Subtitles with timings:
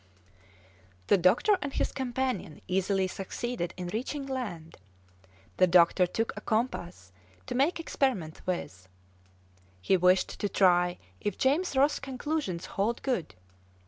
[1.05, 4.77] The doctor and his companion easily succeeded in reaching land;
[5.57, 7.11] the doctor took a compass
[7.45, 8.89] to make experiments with.
[9.79, 13.35] He wished to try if James Ross's conclusions hold good.